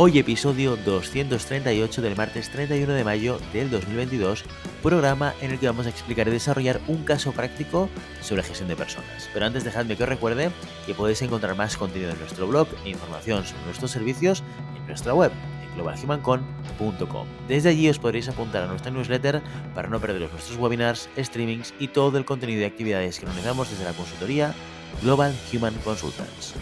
Hoy 0.00 0.16
episodio 0.16 0.76
238 0.76 2.02
del 2.02 2.14
martes 2.14 2.50
31 2.50 2.92
de 2.92 3.02
mayo 3.02 3.40
del 3.52 3.68
2022, 3.68 4.44
programa 4.80 5.34
en 5.40 5.50
el 5.50 5.58
que 5.58 5.66
vamos 5.66 5.86
a 5.86 5.88
explicar 5.88 6.28
y 6.28 6.30
desarrollar 6.30 6.80
un 6.86 7.02
caso 7.02 7.32
práctico 7.32 7.88
sobre 8.20 8.44
gestión 8.44 8.68
de 8.68 8.76
personas. 8.76 9.28
Pero 9.34 9.46
antes 9.46 9.64
dejadme 9.64 9.96
que 9.96 10.04
os 10.04 10.08
recuerde 10.08 10.52
que 10.86 10.94
podéis 10.94 11.20
encontrar 11.22 11.56
más 11.56 11.76
contenido 11.76 12.12
en 12.12 12.18
nuestro 12.20 12.46
blog 12.46 12.68
e 12.84 12.90
información 12.90 13.44
sobre 13.44 13.64
nuestros 13.64 13.90
servicios 13.90 14.44
en 14.76 14.86
nuestra 14.86 15.14
web 15.14 15.32
globalhumancon.com. 15.74 17.26
Desde 17.48 17.70
allí 17.70 17.88
os 17.88 17.98
podréis 17.98 18.28
apuntar 18.28 18.62
a 18.62 18.66
nuestra 18.68 18.92
newsletter 18.92 19.42
para 19.74 19.88
no 19.88 19.98
perderos 19.98 20.30
nuestros 20.30 20.58
webinars, 20.58 21.08
streamings 21.18 21.74
y 21.80 21.88
todo 21.88 22.18
el 22.18 22.24
contenido 22.24 22.60
de 22.60 22.66
actividades 22.66 23.18
que 23.18 23.26
realizamos 23.26 23.68
desde 23.68 23.82
la 23.82 23.94
consultoría 23.94 24.54
Global 25.02 25.34
Human 25.52 25.74
Consultants. 25.82 26.54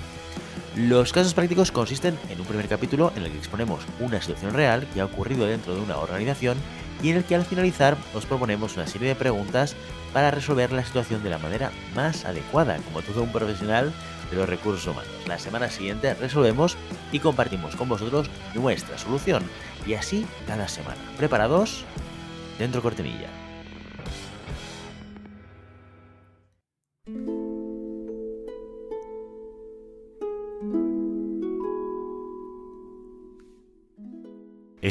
Los 0.76 1.10
casos 1.10 1.32
prácticos 1.32 1.72
consisten 1.72 2.18
en 2.28 2.38
un 2.38 2.46
primer 2.46 2.68
capítulo 2.68 3.10
en 3.16 3.22
el 3.22 3.32
que 3.32 3.38
exponemos 3.38 3.80
una 3.98 4.20
situación 4.20 4.52
real 4.52 4.86
que 4.92 5.00
ha 5.00 5.06
ocurrido 5.06 5.46
dentro 5.46 5.74
de 5.74 5.80
una 5.80 5.96
organización 5.96 6.58
y 7.02 7.08
en 7.08 7.16
el 7.16 7.24
que 7.24 7.34
al 7.34 7.46
finalizar 7.46 7.96
os 8.14 8.26
proponemos 8.26 8.76
una 8.76 8.86
serie 8.86 9.08
de 9.08 9.14
preguntas 9.14 9.74
para 10.12 10.30
resolver 10.30 10.72
la 10.72 10.84
situación 10.84 11.22
de 11.22 11.30
la 11.30 11.38
manera 11.38 11.72
más 11.94 12.26
adecuada, 12.26 12.76
como 12.76 13.00
todo 13.00 13.22
un 13.22 13.32
profesional 13.32 13.90
de 14.30 14.36
los 14.36 14.46
recursos 14.46 14.86
humanos. 14.86 15.10
La 15.26 15.38
semana 15.38 15.70
siguiente 15.70 16.12
resolvemos 16.12 16.76
y 17.10 17.20
compartimos 17.20 17.74
con 17.74 17.88
vosotros 17.88 18.28
nuestra 18.54 18.98
solución. 18.98 19.44
Y 19.86 19.94
así 19.94 20.26
cada 20.46 20.68
semana. 20.68 21.00
¿Preparados? 21.16 21.84
Dentro 22.58 22.82
cortinilla. 22.82 23.45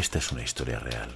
Esta 0.05 0.19
es 0.19 0.31
una 0.31 0.43
historia 0.43 0.77
real. 0.77 1.09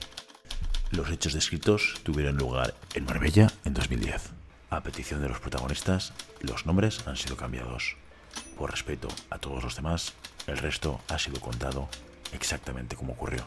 Los 0.89 1.11
hechos 1.11 1.33
descritos 1.33 2.01
tuvieron 2.01 2.37
lugar 2.37 2.73
en 2.95 3.05
Marbella 3.05 3.53
en 3.63 3.75
2010. 3.75 4.31
A 4.71 4.81
petición 4.81 5.21
de 5.21 5.29
los 5.29 5.39
protagonistas, 5.39 6.11
los 6.41 6.65
nombres 6.65 7.07
han 7.07 7.15
sido 7.15 7.37
cambiados. 7.37 7.97
Por 8.57 8.71
respeto 8.71 9.07
a 9.29 9.37
todos 9.37 9.63
los 9.63 9.75
demás, 9.75 10.13
el 10.47 10.57
resto 10.57 11.01
ha 11.07 11.19
sido 11.19 11.39
contado 11.39 11.87
exactamente 12.33 12.95
como 12.95 13.13
ocurrió. 13.13 13.45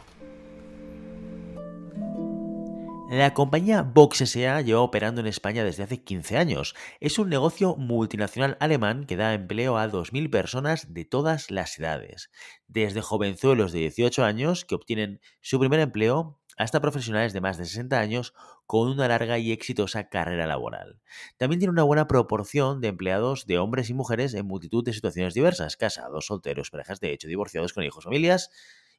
La 3.13 3.35
compañía 3.35 3.83
Vox 3.83 4.21
SA 4.25 4.63
lleva 4.63 4.81
operando 4.81 5.21
en 5.21 5.27
España 5.27 5.65
desde 5.65 5.83
hace 5.83 6.03
15 6.03 6.39
años. 6.39 6.75
Es 6.99 7.19
un 7.19 7.29
negocio 7.29 7.77
multinacional 7.77 8.57
alemán 8.59 9.05
que 9.05 9.17
da 9.17 9.35
empleo 9.35 9.77
a 9.77 9.87
2.000 9.87 10.31
personas 10.31 10.95
de 10.95 11.05
todas 11.05 11.51
las 11.51 11.79
edades, 11.79 12.31
desde 12.69 13.03
jovenzuelos 13.03 13.73
de 13.73 13.81
18 13.81 14.25
años 14.25 14.65
que 14.65 14.77
obtienen 14.77 15.21
su 15.43 15.61
primer 15.61 15.81
empleo 15.81 16.41
hasta 16.57 16.81
profesionales 16.81 17.35
de 17.35 17.43
más 17.43 17.59
de 17.59 17.67
60 17.67 18.01
años 18.01 18.33
con 18.65 18.89
una 18.89 19.09
larga 19.09 19.37
y 19.39 19.53
exitosa 19.53 20.09
carrera 20.09 20.47
laboral. 20.47 21.03
También 21.37 21.59
tiene 21.59 21.73
una 21.73 21.83
buena 21.83 22.09
proporción 22.09 22.81
de 22.81 22.89
empleados 22.89 23.45
de 23.45 23.59
hombres 23.59 23.91
y 23.91 23.95
mujeres 23.95 24.33
en 24.33 24.47
multitud 24.47 24.83
de 24.83 24.95
situaciones 24.95 25.35
diversas, 25.35 25.77
casados, 25.77 26.25
solteros, 26.25 26.71
parejas 26.71 26.99
de 26.99 27.13
hecho, 27.13 27.29
divorciados 27.29 27.75
con 27.75 27.85
hijos, 27.85 28.05
familias 28.05 28.49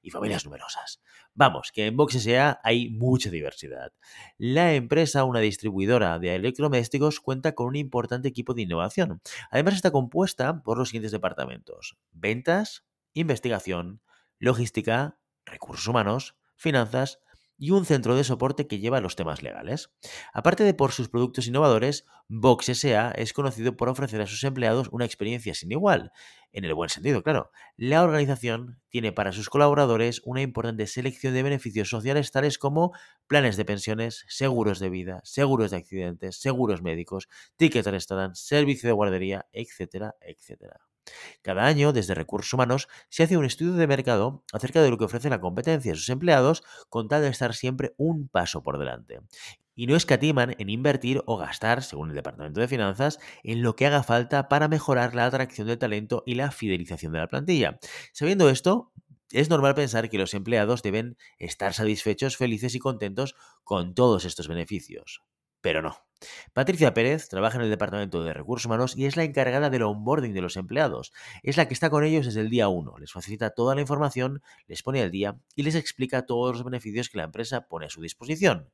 y 0.03 0.11
familias 0.11 0.45
numerosas. 0.45 1.01
Vamos, 1.33 1.71
que 1.71 1.87
en 1.87 1.97
S.A. 1.99 2.59
hay 2.63 2.89
mucha 2.89 3.31
diversidad. 3.31 3.93
La 4.37 4.73
empresa, 4.73 5.23
una 5.23 5.39
distribuidora 5.39 6.19
de 6.19 6.35
electrodomésticos, 6.35 7.21
cuenta 7.21 7.55
con 7.55 7.67
un 7.67 7.77
importante 7.77 8.27
equipo 8.27 8.53
de 8.53 8.63
innovación. 8.63 9.21
Además 9.49 9.75
está 9.75 9.91
compuesta 9.91 10.61
por 10.61 10.77
los 10.77 10.89
siguientes 10.89 11.13
departamentos. 11.13 11.97
Ventas, 12.11 12.85
investigación, 13.13 14.01
logística, 14.39 15.17
recursos 15.45 15.87
humanos, 15.87 16.35
finanzas, 16.55 17.19
y 17.57 17.71
un 17.71 17.85
centro 17.85 18.15
de 18.15 18.23
soporte 18.23 18.67
que 18.67 18.79
lleva 18.79 18.99
los 19.01 19.15
temas 19.15 19.41
legales. 19.43 19.91
Aparte 20.33 20.63
de 20.63 20.73
por 20.73 20.91
sus 20.91 21.09
productos 21.09 21.47
innovadores, 21.47 22.05
Vox 22.27 22.69
SA 22.69 23.11
es 23.11 23.33
conocido 23.33 23.77
por 23.77 23.89
ofrecer 23.89 24.21
a 24.21 24.27
sus 24.27 24.43
empleados 24.43 24.89
una 24.91 25.05
experiencia 25.05 25.53
sin 25.53 25.71
igual, 25.71 26.11
en 26.51 26.65
el 26.65 26.73
buen 26.73 26.89
sentido, 26.89 27.23
claro. 27.23 27.51
La 27.77 28.03
organización 28.03 28.79
tiene 28.89 29.11
para 29.11 29.31
sus 29.31 29.49
colaboradores 29.49 30.21
una 30.23 30.41
importante 30.41 30.87
selección 30.87 31.33
de 31.33 31.43
beneficios 31.43 31.89
sociales 31.89 32.31
tales 32.31 32.57
como 32.57 32.93
planes 33.27 33.57
de 33.57 33.65
pensiones, 33.65 34.25
seguros 34.27 34.79
de 34.79 34.89
vida, 34.89 35.21
seguros 35.23 35.71
de 35.71 35.77
accidentes, 35.77 36.37
seguros 36.39 36.81
médicos, 36.81 37.27
tickets 37.57 37.85
de 37.85 37.91
restaurante, 37.91 38.39
servicio 38.39 38.87
de 38.87 38.93
guardería, 38.93 39.47
etcétera, 39.51 40.15
etcétera. 40.21 40.92
Cada 41.41 41.65
año, 41.65 41.93
desde 41.93 42.13
Recursos 42.13 42.53
Humanos, 42.53 42.87
se 43.09 43.23
hace 43.23 43.37
un 43.37 43.45
estudio 43.45 43.73
de 43.73 43.87
mercado 43.87 44.43
acerca 44.53 44.81
de 44.81 44.89
lo 44.89 44.97
que 44.97 45.05
ofrece 45.05 45.29
la 45.29 45.41
competencia 45.41 45.91
a 45.91 45.95
sus 45.95 46.09
empleados 46.09 46.63
con 46.89 47.07
tal 47.07 47.21
de 47.21 47.29
estar 47.29 47.53
siempre 47.53 47.93
un 47.97 48.27
paso 48.27 48.63
por 48.63 48.77
delante. 48.77 49.19
Y 49.75 49.87
no 49.87 49.95
escatiman 49.95 50.55
en 50.59 50.69
invertir 50.69 51.23
o 51.25 51.37
gastar, 51.37 51.81
según 51.81 52.09
el 52.09 52.15
Departamento 52.15 52.61
de 52.61 52.67
Finanzas, 52.67 53.19
en 53.43 53.63
lo 53.63 53.75
que 53.75 53.87
haga 53.87 54.03
falta 54.03 54.47
para 54.47 54.67
mejorar 54.67 55.15
la 55.15 55.25
atracción 55.25 55.67
del 55.67 55.79
talento 55.79 56.23
y 56.25 56.35
la 56.35 56.51
fidelización 56.51 57.11
de 57.11 57.19
la 57.19 57.27
plantilla. 57.27 57.79
Sabiendo 58.11 58.49
esto, 58.49 58.91
es 59.31 59.49
normal 59.49 59.73
pensar 59.73 60.09
que 60.09 60.19
los 60.19 60.35
empleados 60.35 60.83
deben 60.83 61.17
estar 61.39 61.73
satisfechos, 61.73 62.37
felices 62.37 62.75
y 62.75 62.79
contentos 62.79 63.35
con 63.63 63.95
todos 63.95 64.25
estos 64.25 64.47
beneficios. 64.47 65.23
Pero 65.63 65.81
no. 65.81 65.97
Patricia 66.51 66.93
Pérez 66.93 67.29
trabaja 67.29 67.57
en 67.57 67.63
el 67.63 67.69
Departamento 67.69 68.21
de 68.21 68.33
Recursos 68.33 68.65
Humanos 68.65 68.97
y 68.97 69.05
es 69.05 69.15
la 69.15 69.23
encargada 69.23 69.69
del 69.69 69.83
onboarding 69.83 70.33
de 70.33 70.41
los 70.41 70.57
empleados. 70.57 71.13
Es 71.41 71.55
la 71.55 71.69
que 71.69 71.73
está 71.73 71.89
con 71.89 72.03
ellos 72.03 72.25
desde 72.25 72.41
el 72.41 72.49
día 72.49 72.67
1, 72.67 72.97
les 72.99 73.13
facilita 73.13 73.51
toda 73.51 73.73
la 73.73 73.79
información, 73.79 74.41
les 74.67 74.83
pone 74.83 75.01
al 75.01 75.09
día 75.09 75.37
y 75.55 75.63
les 75.63 75.75
explica 75.75 76.25
todos 76.25 76.53
los 76.53 76.65
beneficios 76.65 77.07
que 77.09 77.17
la 77.17 77.23
empresa 77.23 77.67
pone 77.69 77.85
a 77.85 77.89
su 77.89 78.01
disposición. 78.01 78.71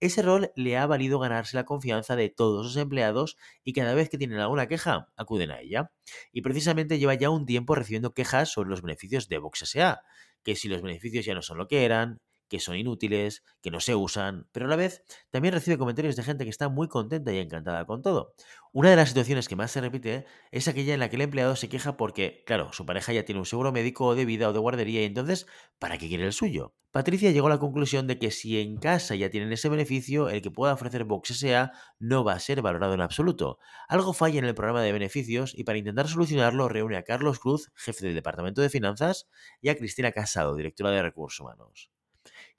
Ese 0.00 0.22
rol 0.22 0.50
le 0.56 0.78
ha 0.78 0.86
valido 0.86 1.18
ganarse 1.18 1.58
la 1.58 1.64
confianza 1.64 2.16
de 2.16 2.30
todos 2.30 2.64
los 2.64 2.76
empleados 2.76 3.36
y 3.62 3.74
cada 3.74 3.92
vez 3.92 4.08
que 4.08 4.16
tienen 4.16 4.38
alguna 4.38 4.66
queja 4.66 5.08
acuden 5.18 5.50
a 5.50 5.60
ella. 5.60 5.92
Y 6.32 6.40
precisamente 6.40 6.98
lleva 6.98 7.14
ya 7.14 7.28
un 7.28 7.44
tiempo 7.44 7.74
recibiendo 7.74 8.14
quejas 8.14 8.50
sobre 8.50 8.70
los 8.70 8.80
beneficios 8.80 9.28
de 9.28 9.36
Vox 9.36 9.58
SA, 9.66 10.00
que 10.42 10.56
si 10.56 10.68
los 10.68 10.80
beneficios 10.80 11.26
ya 11.26 11.34
no 11.34 11.42
son 11.42 11.58
lo 11.58 11.68
que 11.68 11.84
eran, 11.84 12.22
que 12.50 12.60
son 12.60 12.76
inútiles, 12.76 13.44
que 13.62 13.70
no 13.70 13.80
se 13.80 13.94
usan, 13.94 14.48
pero 14.52 14.66
a 14.66 14.68
la 14.68 14.76
vez 14.76 15.04
también 15.30 15.54
recibe 15.54 15.78
comentarios 15.78 16.16
de 16.16 16.24
gente 16.24 16.44
que 16.44 16.50
está 16.50 16.68
muy 16.68 16.88
contenta 16.88 17.32
y 17.32 17.38
encantada 17.38 17.86
con 17.86 18.02
todo. 18.02 18.34
Una 18.72 18.90
de 18.90 18.96
las 18.96 19.08
situaciones 19.08 19.48
que 19.48 19.56
más 19.56 19.70
se 19.70 19.80
repite 19.80 20.26
es 20.50 20.68
aquella 20.68 20.92
en 20.92 21.00
la 21.00 21.08
que 21.08 21.16
el 21.16 21.22
empleado 21.22 21.56
se 21.56 21.68
queja 21.68 21.96
porque, 21.96 22.42
claro, 22.46 22.72
su 22.72 22.84
pareja 22.84 23.12
ya 23.12 23.24
tiene 23.24 23.38
un 23.38 23.46
seguro 23.46 23.72
médico 23.72 24.06
o 24.06 24.14
de 24.14 24.24
vida 24.24 24.48
o 24.48 24.52
de 24.52 24.58
guardería 24.58 25.02
y 25.02 25.06
entonces, 25.06 25.46
¿para 25.78 25.96
qué 25.96 26.08
quiere 26.08 26.26
el 26.26 26.32
suyo? 26.32 26.74
Patricia 26.92 27.30
llegó 27.30 27.46
a 27.46 27.50
la 27.50 27.60
conclusión 27.60 28.08
de 28.08 28.18
que 28.18 28.32
si 28.32 28.60
en 28.60 28.76
casa 28.76 29.14
ya 29.14 29.30
tienen 29.30 29.52
ese 29.52 29.68
beneficio, 29.68 30.28
el 30.28 30.42
que 30.42 30.50
pueda 30.50 30.72
ofrecer 30.72 31.04
Vox 31.04 31.28
SA 31.38 31.70
no 32.00 32.24
va 32.24 32.32
a 32.32 32.40
ser 32.40 32.62
valorado 32.62 32.94
en 32.94 33.00
absoluto. 33.00 33.60
Algo 33.86 34.12
falla 34.12 34.40
en 34.40 34.44
el 34.44 34.56
programa 34.56 34.82
de 34.82 34.90
beneficios 34.90 35.56
y 35.56 35.62
para 35.62 35.78
intentar 35.78 36.08
solucionarlo 36.08 36.68
reúne 36.68 36.96
a 36.96 37.04
Carlos 37.04 37.38
Cruz, 37.38 37.70
jefe 37.76 38.06
del 38.06 38.16
Departamento 38.16 38.60
de 38.60 38.70
Finanzas, 38.70 39.28
y 39.60 39.68
a 39.68 39.76
Cristina 39.76 40.10
Casado, 40.10 40.56
directora 40.56 40.90
de 40.90 41.02
Recursos 41.02 41.38
Humanos. 41.38 41.90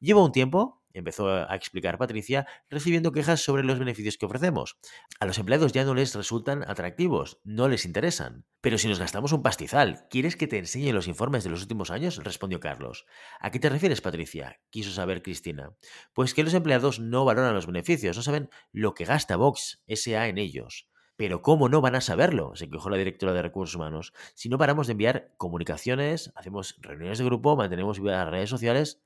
Lleva 0.02 0.26
un 0.26 0.32
tiempo, 0.32 0.82
empezó 0.94 1.30
a 1.30 1.56
explicar 1.56 2.00
Patricia, 2.00 2.48
recibiendo 2.72 3.12
quejas 3.12 3.40
sobre 3.40 3.64
los 3.64 3.78
beneficios 3.78 4.18
que 4.18 4.26
ofrecemos. 4.26 4.80
A 5.20 5.28
los 5.28 5.38
empleados 5.38 5.74
ya 5.74 5.86
no 5.86 5.94
les 5.94 6.16
resultan 6.16 6.64
atractivos, 6.68 7.40
no 7.44 7.68
les 7.68 7.86
interesan. 7.86 8.44
Pero 8.62 8.80
si 8.80 8.88
nos 8.88 8.98
gastamos 8.98 9.32
un 9.32 9.44
pastizal, 9.44 10.08
¿quieres 10.10 10.36
que 10.36 10.48
te 10.48 10.58
enseñe 10.58 10.92
los 10.92 11.08
informes 11.08 11.44
de 11.44 11.52
los 11.52 11.62
últimos 11.62 11.92
años? 11.92 12.18
respondió 12.24 12.60
Carlos. 12.60 13.06
¿A 13.40 13.52
qué 13.52 13.60
te 13.60 13.70
refieres, 13.70 14.02
Patricia? 14.02 14.60
quiso 14.72 14.90
saber 14.90 15.22
Cristina. 15.22 15.76
Pues 16.14 16.34
que 16.34 16.44
los 16.44 16.56
empleados 16.56 17.00
no 17.00 17.24
valoran 17.24 17.54
los 17.54 17.68
beneficios, 17.68 18.18
no 18.18 18.24
saben 18.24 18.50
lo 18.72 18.96
que 18.96 19.06
gasta 19.06 19.36
Vox 19.36 19.84
SA 19.88 20.30
en 20.30 20.40
ellos. 20.40 20.90
Pero 21.16 21.44
¿cómo 21.44 21.70
no 21.70 21.82
van 21.82 21.94
a 21.94 22.02
saberlo? 22.02 22.56
se 22.56 22.68
quejó 22.68 22.90
la 22.90 22.98
directora 22.98 23.34
de 23.34 23.44
Recursos 23.44 23.76
Humanos. 23.76 24.14
Si 24.34 24.50
no 24.50 24.58
paramos 24.58 24.88
de 24.88 24.94
enviar 24.94 25.32
comunicaciones, 25.38 26.32
hacemos 26.34 26.76
reuniones 26.80 27.20
de 27.20 27.26
grupo, 27.26 27.56
mantenemos 27.56 28.00
las 28.00 28.28
redes 28.28 28.50
sociales, 28.50 29.04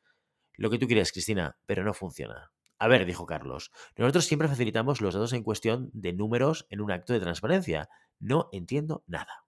lo 0.58 0.70
que 0.70 0.78
tú 0.78 0.88
quieres, 0.88 1.12
Cristina, 1.12 1.58
pero 1.66 1.84
no 1.84 1.94
funciona. 1.94 2.52
A 2.78 2.88
ver, 2.88 3.06
dijo 3.06 3.26
Carlos, 3.26 3.72
nosotros 3.98 4.26
siempre 4.26 4.48
facilitamos 4.48 5.02
los 5.02 5.14
datos 5.14 5.34
en 5.34 5.44
cuestión 5.44 5.90
de 5.94 6.14
números 6.14 6.68
en 6.70 6.82
un 6.82 6.92
acto 6.92 7.14
de 7.14 7.22
transparencia. 7.22 7.90
No 8.20 8.50
entiendo 8.52 9.04
nada. 9.08 9.46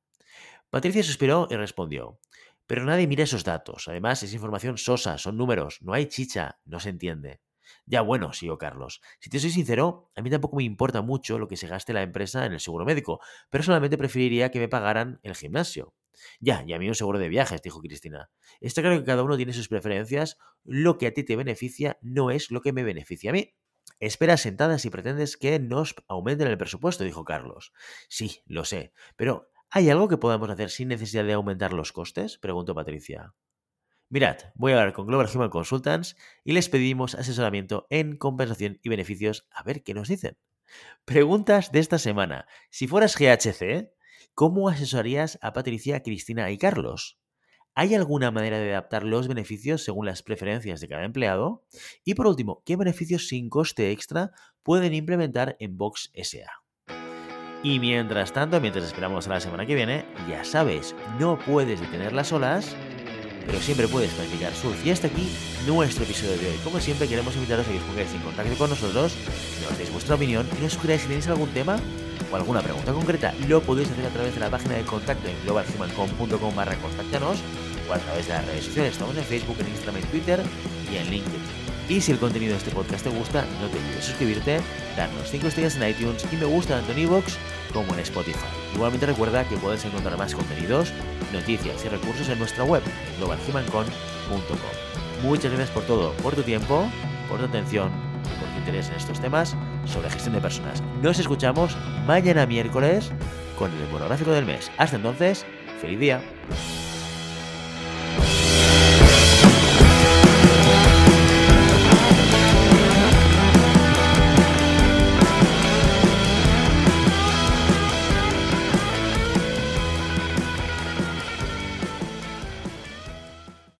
Patricia 0.69 1.03
suspiró 1.03 1.47
y 1.49 1.55
respondió, 1.55 2.19
Pero 2.65 2.83
nadie 2.83 3.07
mira 3.07 3.23
esos 3.23 3.43
datos. 3.43 3.87
Además, 3.87 4.23
es 4.23 4.33
información 4.33 4.77
sosa, 4.77 5.17
son 5.17 5.37
números, 5.37 5.79
no 5.81 5.93
hay 5.93 6.07
chicha, 6.07 6.59
no 6.65 6.79
se 6.79 6.89
entiende. 6.89 7.41
Ya 7.85 8.01
bueno, 8.01 8.33
sigo 8.33 8.57
Carlos. 8.57 9.01
Si 9.19 9.29
te 9.29 9.39
soy 9.39 9.49
sincero, 9.51 10.11
a 10.15 10.21
mí 10.21 10.29
tampoco 10.29 10.57
me 10.57 10.63
importa 10.63 11.01
mucho 11.01 11.39
lo 11.39 11.47
que 11.47 11.57
se 11.57 11.67
gaste 11.67 11.93
la 11.93 12.01
empresa 12.01 12.45
en 12.45 12.53
el 12.53 12.59
seguro 12.59 12.85
médico. 12.85 13.19
Personalmente 13.49 13.97
preferiría 13.97 14.51
que 14.51 14.59
me 14.59 14.69
pagaran 14.69 15.19
el 15.23 15.35
gimnasio. 15.35 15.93
Ya, 16.39 16.63
y 16.65 16.73
a 16.73 16.79
mí 16.79 16.87
un 16.87 16.95
seguro 16.95 17.19
de 17.19 17.29
viajes, 17.29 17.61
dijo 17.61 17.81
Cristina. 17.81 18.29
Está 18.59 18.81
claro 18.81 18.97
que 18.97 19.05
cada 19.05 19.23
uno 19.23 19.37
tiene 19.37 19.53
sus 19.53 19.67
preferencias. 19.67 20.37
Lo 20.63 20.97
que 20.97 21.07
a 21.07 21.13
ti 21.13 21.23
te 21.23 21.35
beneficia 21.35 21.97
no 22.01 22.31
es 22.31 22.51
lo 22.51 22.61
que 22.61 22.73
me 22.73 22.83
beneficia 22.83 23.31
a 23.31 23.33
mí. 23.33 23.55
Espera 23.99 24.37
sentada 24.37 24.77
si 24.77 24.89
pretendes 24.89 25.37
que 25.37 25.59
nos 25.59 25.95
aumenten 26.07 26.47
el 26.47 26.57
presupuesto, 26.57 27.03
dijo 27.03 27.25
Carlos. 27.25 27.73
Sí, 28.09 28.43
lo 28.45 28.65
sé, 28.65 28.93
pero 29.15 29.49
¿hay 29.69 29.89
algo 29.89 30.07
que 30.07 30.17
podamos 30.17 30.49
hacer 30.49 30.69
sin 30.69 30.89
necesidad 30.89 31.23
de 31.23 31.33
aumentar 31.33 31.73
los 31.73 31.91
costes? 31.91 32.37
preguntó 32.37 32.75
Patricia. 32.75 33.33
Mirad, 34.09 34.37
voy 34.55 34.71
a 34.71 34.79
hablar 34.79 34.93
con 34.93 35.07
Global 35.07 35.29
Human 35.33 35.49
Consultants 35.49 36.15
y 36.43 36.53
les 36.53 36.69
pedimos 36.69 37.15
asesoramiento 37.15 37.87
en 37.89 38.17
compensación 38.17 38.79
y 38.81 38.89
beneficios 38.89 39.47
a 39.51 39.63
ver 39.63 39.83
qué 39.83 39.93
nos 39.93 40.07
dicen. 40.07 40.37
Preguntas 41.05 41.71
de 41.71 41.79
esta 41.79 41.97
semana. 41.97 42.47
Si 42.69 42.87
fueras 42.87 43.17
GHC, 43.17 43.91
¿cómo 44.37 44.69
asesorarías 44.69 45.39
a 45.41 45.51
Patricia, 45.51 46.03
Cristina 46.03 46.51
y 46.51 46.59
Carlos? 46.59 47.17
¿Hay 47.73 47.95
alguna 47.95 48.29
manera 48.29 48.59
de 48.59 48.69
adaptar 48.69 49.03
los 49.03 49.27
beneficios 49.27 49.83
según 49.83 50.05
las 50.05 50.21
preferencias 50.21 50.79
de 50.79 50.87
cada 50.87 51.05
empleado? 51.05 51.65
Y 52.05 52.13
por 52.13 52.27
último, 52.27 52.61
¿qué 52.63 52.75
beneficios 52.75 53.29
sin 53.29 53.49
coste 53.49 53.89
extra 53.89 54.29
pueden 54.61 54.93
implementar 54.93 55.55
en 55.59 55.75
Box 55.75 56.11
SA? 56.13 56.51
Y 57.63 57.79
mientras 57.79 58.31
tanto, 58.31 58.61
mientras 58.61 58.85
esperamos 58.85 59.25
a 59.25 59.31
la 59.31 59.39
semana 59.39 59.65
que 59.65 59.73
viene, 59.73 60.05
ya 60.29 60.43
sabes, 60.43 60.95
no 61.19 61.39
puedes 61.39 61.81
detener 61.81 62.13
las 62.13 62.31
olas 62.31 62.75
pero 63.47 63.59
siempre 63.61 63.87
puedes 63.87 64.11
practicar 64.11 64.53
surf. 64.53 64.85
Y 64.85 64.91
hasta 64.91 65.07
aquí 65.07 65.31
nuestro 65.65 66.03
episodio 66.03 66.37
de 66.37 66.49
hoy. 66.49 66.57
Como 66.65 66.81
siempre, 66.81 67.07
queremos 67.07 67.33
invitaros 67.37 67.65
a 67.65 67.71
que 67.71 67.77
os 67.77 67.83
pongáis 67.85 68.13
en 68.13 68.19
contacto 68.19 68.57
con 68.57 68.69
nosotros, 68.69 69.15
nos 69.63 69.77
deis 69.77 69.89
vuestra 69.89 70.15
opinión 70.15 70.45
y 70.59 70.63
nos 70.63 70.73
sugeráis 70.73 71.01
si 71.03 71.07
tenéis 71.07 71.29
algún 71.29 71.49
tema 71.51 71.79
o 72.31 72.35
alguna 72.35 72.61
pregunta 72.61 72.93
concreta. 72.93 73.33
Lo 73.47 73.61
podéis 73.61 73.89
hacer 73.91 74.05
a 74.05 74.09
través 74.09 74.33
de 74.33 74.39
la 74.39 74.49
página 74.49 74.75
de 74.75 74.83
contacto 74.83 75.27
en 75.27 75.35
globalhumancom.com 75.43 76.55
barra 76.55 76.75
contactanos 76.75 77.39
o 77.89 77.93
a 77.93 77.97
través 77.97 78.27
de 78.27 78.33
las 78.33 78.45
redes 78.45 78.65
sociales. 78.65 78.93
Estamos 78.93 79.17
en 79.17 79.23
Facebook, 79.23 79.57
en 79.59 79.67
Instagram, 79.67 79.97
en 79.97 80.09
Twitter 80.09 80.43
y 80.91 80.97
en 80.97 81.09
LinkedIn. 81.09 81.41
Y 81.89 82.01
si 82.01 82.11
el 82.11 82.19
contenido 82.19 82.51
de 82.51 82.57
este 82.57 82.71
podcast 82.71 83.05
te 83.05 83.09
gusta, 83.09 83.45
no 83.61 83.69
te 83.69 83.77
olvides 83.77 84.03
suscribirte, 84.03 84.59
darnos 84.97 85.29
5 85.29 85.47
estrellas 85.47 85.77
en 85.77 85.89
iTunes 85.89 86.25
y 86.31 86.35
me 86.35 86.45
gusta 86.45 86.75
tanto 86.75 86.91
en 86.91 86.99
iVoox 86.99 87.37
como 87.73 87.93
en 87.93 88.01
Spotify. 88.01 88.45
Igualmente 88.75 89.05
recuerda 89.05 89.47
que 89.47 89.55
puedes 89.55 89.85
encontrar 89.85 90.17
más 90.17 90.35
contenidos, 90.35 90.91
noticias 91.31 91.85
y 91.85 91.87
recursos 91.87 92.27
en 92.27 92.39
nuestra 92.39 92.65
web, 92.65 92.83
globalhumancon.com. 93.19 95.23
Muchas 95.23 95.51
gracias 95.51 95.69
por 95.69 95.83
todo, 95.83 96.11
por 96.15 96.35
tu 96.35 96.43
tiempo, 96.43 96.89
por 97.29 97.39
tu 97.39 97.45
atención 97.45 97.89
y 98.25 98.39
por 98.39 98.49
tu 98.49 98.57
interés 98.57 98.89
en 98.89 98.95
estos 98.95 99.21
temas 99.21 99.55
sobre 99.87 100.09
gestión 100.09 100.35
de 100.35 100.41
personas. 100.41 100.81
Nos 101.01 101.19
escuchamos 101.19 101.75
mañana 102.05 102.45
miércoles 102.45 103.11
con 103.57 103.71
el 103.71 103.89
monográfico 103.91 104.31
del 104.31 104.45
mes. 104.45 104.71
Hasta 104.77 104.97
entonces, 104.97 105.45
feliz 105.81 105.99
día. 105.99 106.21